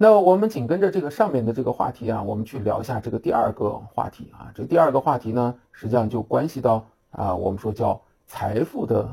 [0.00, 4.46] 那我们紧跟着这个上面的这个话题啊，我们去聊一下这个第二个话题啊。
[4.54, 9.12] 这第二个话题呢，实际上就关系到啊，我们说叫财富的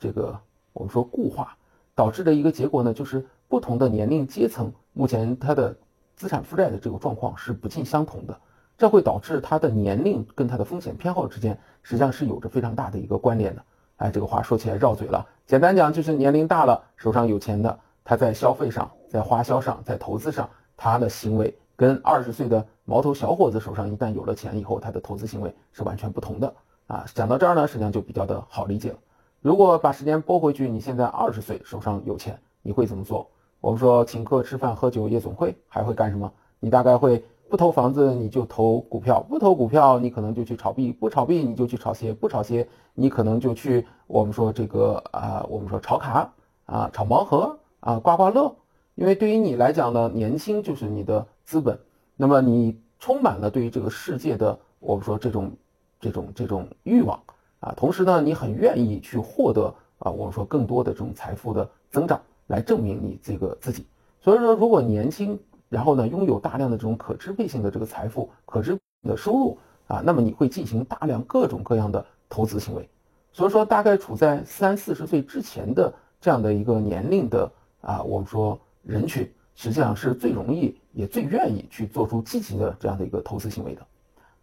[0.00, 0.36] 这个
[0.72, 1.56] 我们说固化
[1.94, 5.76] 导致的一个结果呢，就是不同的年龄阶层目前它的
[6.16, 8.36] 资产负债的这个状况是不尽相同的，
[8.76, 13.62] 这会导致它的年龄跟它的风险偏好之间实际上是有着非常大的一个关联的。
[13.98, 17.78] 哎，这个话说起来绕嘴了，简单讲就是年龄大了，手上有钱的。
[18.08, 26.54] 他在消费上，在花销上，在投资上，他的行为跟二十岁的毛头小伙子手上一旦有了钱以后，他的投资行为是完全不同的
[26.86, 27.04] 啊。
[27.12, 28.96] 讲到这儿呢，实际上就比较的好理解了。
[29.40, 33.28] 如果把时间拨回去，你现在二十岁，手上有钱，你会怎么做？
[33.60, 36.32] 我们说请客吃饭喝酒夜总会，还会干什么？
[36.60, 46.32] 你大概会不投房子，你就投股票；不投股票，你可能就去炒币；不炒币，你就去炒鞋；不炒鞋，你可能就去我们说这个啊，我们说炒卡
[46.66, 47.58] 啊，炒盲盒。
[47.86, 48.52] 啊，刮刮乐，
[48.96, 51.78] 因为对于你来讲呢，年轻就是你的资本，
[52.16, 55.52] 那么你充满了对于这个世界的我们说这种
[56.00, 57.22] 这种这种欲望
[57.60, 63.86] 啊，同时呢，你很愿意去获得啊，我们说更多的这种财富的增长，来证明你这个自己。
[64.20, 65.38] 所以说，如果年轻，
[65.68, 69.56] 然后呢，拥有大量的这种可支配性的这个财富、可支配的收入
[69.86, 72.88] 啊，那么你会进行大量各种各样的投资行为。
[73.32, 77.48] 所以说，大概处在三四十岁之前的这样的一个年龄的。
[77.86, 83.86] 啊，我们说人群实际上是最容易也最愿意去做出积极的这样的一个投资行为的，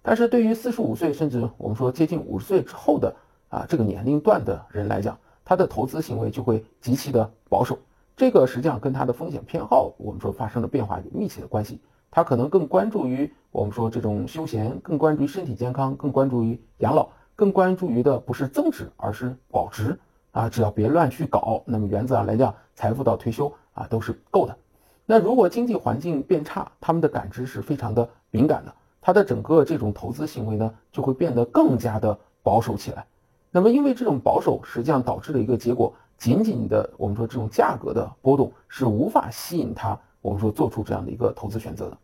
[0.00, 3.12] 但是对于四十五岁甚至我们说接近五十岁之后的
[3.48, 7.76] 啊这个年龄段的人来讲，他的投资行为就会极其的保守，
[8.16, 11.80] 这个实际上跟他的风险偏好我们说发生了变化有密切的关系，
[12.12, 19.98] 他可能更关注于我们说这种休闲，更关注于身体健康，更关注于养老，更关注于的不是增值而是保值。
[20.32, 24.56] 啊，只要别乱去搞，那么原则上来讲，财富到退休啊都是够的。
[25.04, 33.04] 那如果经济环境变差，他们的感知是非常的敏感的，他的整个这种投资行为呢就会变得更加的保守起来。
[33.50, 41.98] 那么因为这种保守，实际上导致的一个结果，仅仅的我们说这种价格的波动是无法吸引他，我们说做出这样的一个投资选择的。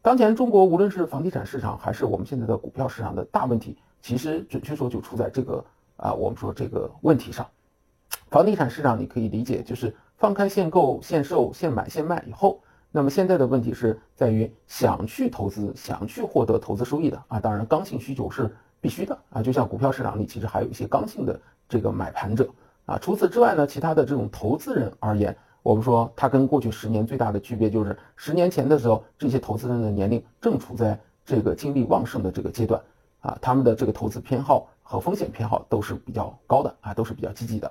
[0.00, 5.62] 当前中国无论是房地产市场还是我们现在的股票市场的大问题，其实准确说就出在这个
[5.96, 7.46] 啊，我们说这个问题上。
[8.28, 12.60] 房地产市场你可以理解，就是放开限购、限售、限买、限卖以后，
[12.90, 18.50] 那么现在的问题是在于想去投资、想去获得投资收益的啊，当然刚性需求是
[18.80, 19.42] 必须的啊。
[19.42, 22.48] 就像股票市场里其实还有一些刚性的这个买盘者
[22.86, 22.98] 啊。
[22.98, 32.82] 除此之外呢，其他的这种投资人而言，我们说他跟过去十年最大的区别就是十年前的时候，这些投资人的年龄正处在这个精力旺盛的这个阶段
[33.20, 37.70] 啊，他们的这个投资偏好和风险偏好都是比较高的啊，都是比较积极的。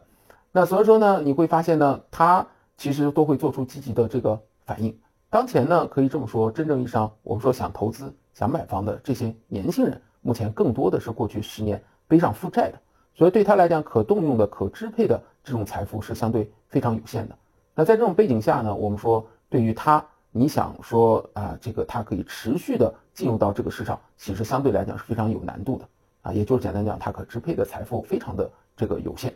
[0.58, 4.98] 那所以说呢，你会发现呢，他其实都会做出积极的这个反应。
[5.30, 12.80] 当前呢，可以这么说，真正意义上，我们说想投资、想买房的这些年轻人，目前更多的是过去十年背上负债的，
[13.16, 17.36] 所以对他来讲，可动用的、可支配的这种财富是相对非常有限的。
[17.74, 20.02] 那在这种背景下呢，我们说对于他，
[20.32, 25.86] 你想说啊，这个他可以持续的进入到这个市场，其实相对来讲是非常有难度的
[26.22, 26.32] 啊。
[26.32, 29.36] 也就是简单讲，他可支配的财富非常的这个有限。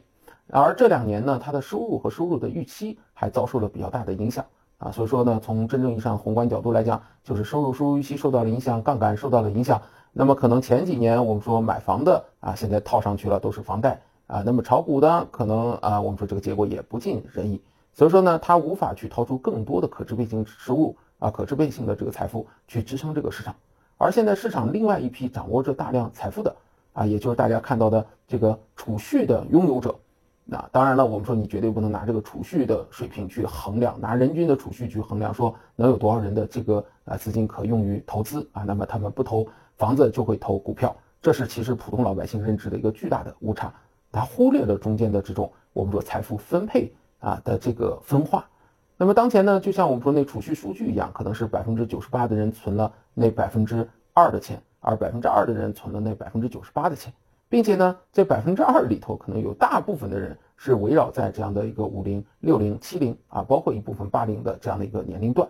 [0.51, 4.43] 而这两年呢，它的收入和收入的预期还遭受了比较大的影响
[4.79, 9.79] 啊，所以说呢，从真正意义上宏观角度来讲，就是收入收入预期受到了影响，杠杆受到了影响。
[10.11, 17.61] 那么可能前几年我们说买房的啊，现在套上去了都是房贷啊，那么炒股的可能啊，我们说这个结果也不尽人意。
[17.93, 23.55] 所以说呢，他无法去掏出更多的可支配性收入啊，可支配性的这个财富去支撑这个市场。
[23.97, 26.55] 而现在市场另外一批掌握着大量财富的
[26.93, 29.93] 啊，也就是大家看到的这个储蓄的拥有者。
[30.51, 38.63] 那当然了，我们说你绝对不能拿这个储蓄的水平去衡量，拿人均的储蓄去衡量，说能有多少人的这个啊资金可用于投资啊？
[38.63, 43.71] 那么他们不投房子就会投股票，这是其实普通老百姓认知的一个巨大的误差，
[44.11, 48.49] 他忽略了中间的这种我们说财富分配啊的这个分化。
[48.97, 57.13] 那么当前呢，就像我们说那储蓄数据一样，可能是百分之九十八的人存了那百分之二的钱，而百分之二的人存了那百分之九十八的钱。
[57.49, 65.49] 并且呢，这百分之二里头，可能有大部分的人是围绕在这样的一个五零、六零、七零啊，包括一部分八零的这样的一个年龄段。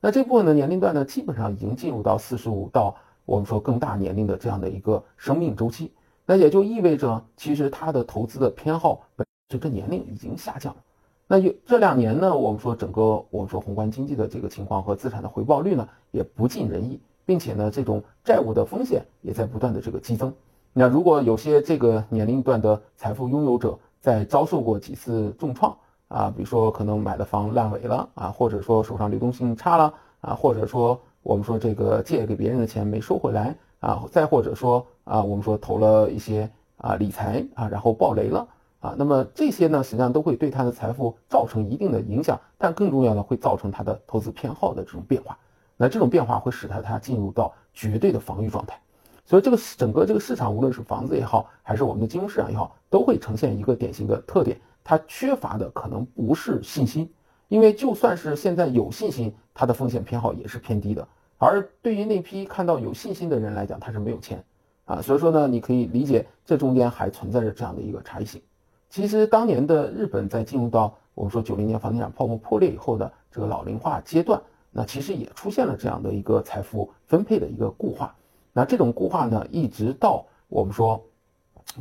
[0.00, 5.90] 那这部分的年龄段呢，基本上已经进入到四十五到我们说更大年龄的这样的一个生命周期。
[6.26, 10.80] 那也就意味着，其实他的投资的偏好本随着年龄已经下降了。
[11.26, 20.34] 那有这两年呢，我们说整个我们说宏观经济的这个情况和资产的回报率呢，也不尽人意，并且呢，这种债务的风险也在不断的这个激增。
[20.78, 25.76] 那如果有些这个年龄段的财富拥有者在遭受过几次重创
[26.06, 38.46] 啊，比如说可能买的房烂尾了啊，或者说手上流动性差了啊，或者说我们说这个借给别人的钱没收回来啊，再或者说啊，我们说投了一些啊理财啊，然后暴雷了
[38.78, 45.36] 啊，那么这些呢，实际上都会对他的财富造成一定的影响，但更重要的会造成他的投资偏好的这种变化。
[45.76, 48.80] 那这种变化会使他他进入到绝对的防御状态。
[49.28, 57.12] 所以这个整个这个市场，无论是房子也好，还是我们的金融市场也好，都会呈现一个典型的特点，它缺乏的可能不是信心，
[57.48, 61.06] 因为就算是现在有信心，它的风险偏好也是偏低的。
[61.36, 64.42] 而对于那批看到有信心的人来讲，他是没有钱
[64.86, 68.40] 啊，所以说呢，你可以理解这中间还存在着这样的一个差异性。
[68.88, 74.40] 其实当年的日本在进入到我们说九零年房地产泡沫破裂以后的这个老龄化阶段，
[74.70, 78.14] 那其实也出现了这样的一个财富分配的一个固化。
[78.58, 81.00] 那这种固化呢，一直到我们说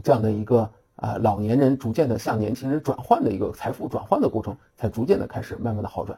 [0.03, 6.15] 这样的一个啊老年人逐渐的向年轻人转换的一个财富转换的过程，才逐渐的开始慢慢的好转。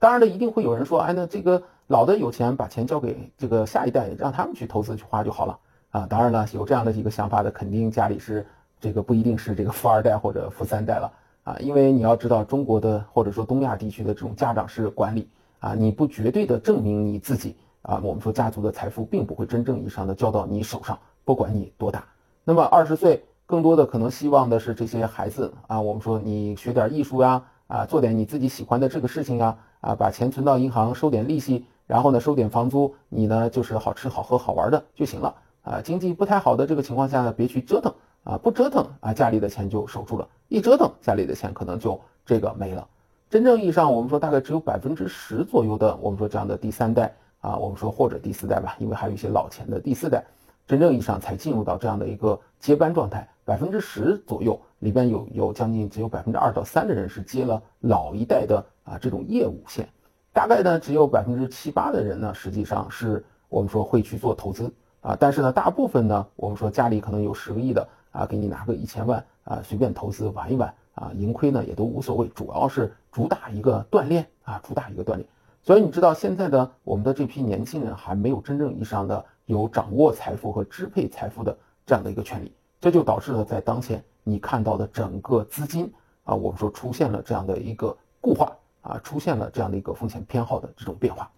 [0.00, 5.56] 当然了，一定会有人说，哎，那这个老的有钱，把钱交给这个下一代，让他们去投资去花就好了
[5.90, 6.06] 啊。
[6.10, 8.44] 当然了，有这样的一个想法的，肯定家里是
[8.80, 11.12] 这个不一定是这个富二代或者富三代了
[11.44, 11.56] 啊。
[11.60, 15.28] 因为你要知道，中国的或者说东亚地区的这种家长式管理
[15.60, 17.54] 啊，你不绝对的证明你自己。
[17.82, 22.04] 啊，我们说家族的财富并不会真正意义上的交到你手上，不管你多大。
[22.44, 35.34] 那么二十岁，更多的可能希望的是这些孩子啊，我们说你学点艺术呀，啊，做点你自己喜欢的这个事情呀，啊，把钱存到银行收点利息，然后呢收点房租，你呢就是好吃好喝好玩的就行了。
[35.62, 37.94] 啊，经济不太好的这个情况下呢，别去折腾
[38.24, 42.86] 啊，不折腾啊，家里的钱就守住了，一折腾家里的钱可能就这个没了。
[43.28, 47.14] 真正意义上，我们说大概只有百分之十左右的，我们说这样的第三代。
[47.40, 50.24] 啊，我们说或者第四代吧，因为还有一些老钱的第四代，
[50.66, 59.88] 真正意义上才进入到这样的一个接班状态，百分之十左右里边有有将近只有百分之二到三的人是接了老一代的啊这种业务线，
[60.32, 75.26] 大概呢只有百分之七八的人呢，实际上是我们说会去做投资啊，但是呢大部分呢，我们说家里可能有十个亿的啊，给你拿个一千万啊，随便投资玩一玩啊，盈亏呢也都无所谓，主要是主打一个锻炼啊，主打一个锻炼。
[75.62, 85.92] 所以你知道现在的我们的这批年轻人还没有真正意义上的有掌握财富和支配财富的这样的一个权利，这就导致了在当前你看到的整个资金
[86.24, 91.30] 啊，我们说出现了这样的一个固化啊，出现了这样的一个风险偏好的这种变化。